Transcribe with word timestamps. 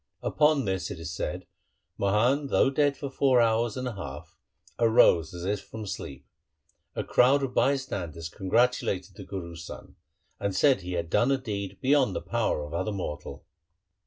Upon 0.23 0.65
this, 0.65 0.89
it 0.89 0.99
is 0.99 1.11
said, 1.13 1.45
Mohan, 1.95 2.47
though 2.47 2.71
dead 2.71 2.97
for 2.97 3.07
four 3.07 3.39
hours 3.39 3.77
and 3.77 3.87
a 3.87 3.93
half, 3.93 4.35
arose 4.79 5.31
as 5.31 5.45
if 5.45 5.61
from 5.61 5.85
sleep. 5.85 6.25
A 6.95 7.03
crowd 7.03 7.43
of 7.43 7.53
bystanders 7.53 8.27
congratulated 8.27 9.13
the 9.15 9.23
Guru's 9.23 9.63
son, 9.63 9.97
and 10.39 10.55
said 10.55 10.81
he 10.81 10.93
had 10.93 11.11
done 11.11 11.29
a 11.31 11.37
deed 11.37 11.77
beyond 11.81 12.15
the 12.15 12.19
power 12.23 12.63
of 12.63 12.73
other 12.73 12.91
mortal. 12.91 13.45